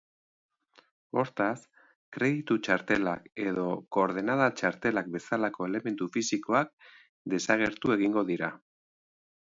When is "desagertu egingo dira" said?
7.37-8.53